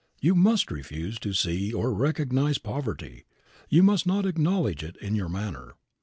[0.19, 3.25] You must refuse to see or recognize poverty.
[3.69, 5.75] You must not acknowledge it in your manner.